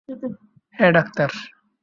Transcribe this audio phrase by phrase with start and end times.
[0.75, 1.29] হ্যাঁ, ডাক্তার।